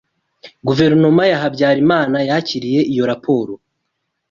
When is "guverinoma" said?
0.67-1.23